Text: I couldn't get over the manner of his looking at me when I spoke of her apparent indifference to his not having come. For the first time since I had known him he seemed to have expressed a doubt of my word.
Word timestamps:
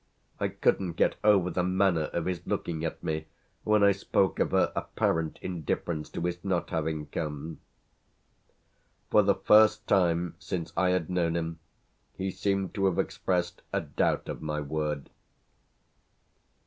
I 0.39 0.47
couldn't 0.47 0.93
get 0.93 1.13
over 1.23 1.51
the 1.51 1.61
manner 1.61 2.05
of 2.05 2.25
his 2.25 2.41
looking 2.47 2.83
at 2.83 3.03
me 3.03 3.27
when 3.63 3.83
I 3.83 3.91
spoke 3.91 4.39
of 4.39 4.49
her 4.49 4.71
apparent 4.75 5.37
indifference 5.43 6.09
to 6.09 6.21
his 6.21 6.43
not 6.43 6.71
having 6.71 7.05
come. 7.05 7.59
For 9.11 9.21
the 9.21 9.35
first 9.35 9.85
time 9.85 10.33
since 10.39 10.73
I 10.75 10.89
had 10.89 11.11
known 11.11 11.35
him 11.35 11.59
he 12.17 12.31
seemed 12.31 12.73
to 12.73 12.87
have 12.87 12.97
expressed 12.97 13.61
a 13.71 13.79
doubt 13.81 14.27
of 14.27 14.41
my 14.41 14.59
word. 14.59 15.11